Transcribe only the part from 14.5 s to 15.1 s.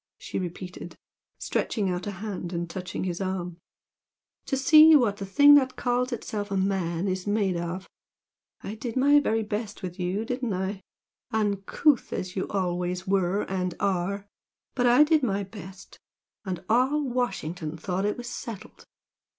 but I